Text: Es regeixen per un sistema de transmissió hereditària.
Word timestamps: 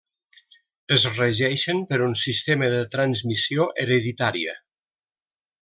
Es 0.95 1.05
regeixen 1.17 1.83
per 1.91 2.01
un 2.07 2.17
sistema 2.23 2.71
de 2.79 2.81
transmissió 2.97 3.71
hereditària. 3.85 4.57